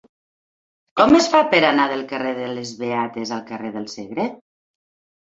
Com 1.01 1.13
es 1.17 1.27
fa 1.33 1.41
per 1.51 1.59
anar 1.69 1.87
del 1.93 2.03
carrer 2.15 2.33
de 2.41 2.49
les 2.57 2.75
Beates 2.83 3.37
al 3.39 3.47
carrer 3.55 3.75
del 3.81 3.89
Segre? 3.97 4.31